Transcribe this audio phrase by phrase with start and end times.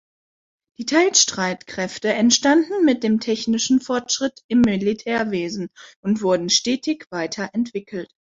[0.79, 5.69] Die Teilstreitkräfte entstanden mit dem technischen Fortschritt im Militärwesen
[6.01, 8.09] und wurden stetig weiter entwickelt.